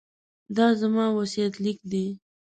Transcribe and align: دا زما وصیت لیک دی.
دا 0.55 0.67
زما 0.81 1.05
وصیت 1.17 1.53
لیک 1.63 1.79
دی. 1.91 2.05